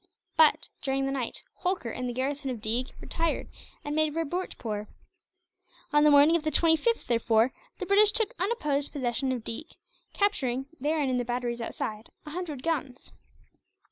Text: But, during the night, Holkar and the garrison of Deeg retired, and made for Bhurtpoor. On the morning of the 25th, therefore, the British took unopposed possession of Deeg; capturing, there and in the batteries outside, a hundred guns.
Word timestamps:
But, 0.35 0.67
during 0.81 1.05
the 1.05 1.11
night, 1.11 1.43
Holkar 1.59 1.91
and 1.91 2.09
the 2.09 2.13
garrison 2.13 2.49
of 2.49 2.59
Deeg 2.59 2.89
retired, 3.01 3.47
and 3.85 3.95
made 3.95 4.13
for 4.13 4.25
Bhurtpoor. 4.25 4.87
On 5.93 6.03
the 6.03 6.09
morning 6.09 6.35
of 6.35 6.41
the 6.41 6.49
25th, 6.49 7.05
therefore, 7.05 7.53
the 7.77 7.85
British 7.85 8.11
took 8.11 8.33
unopposed 8.39 8.91
possession 8.91 9.31
of 9.31 9.43
Deeg; 9.43 9.75
capturing, 10.11 10.65
there 10.79 10.99
and 10.99 11.11
in 11.11 11.17
the 11.19 11.23
batteries 11.23 11.61
outside, 11.61 12.09
a 12.25 12.31
hundred 12.31 12.63
guns. 12.63 13.11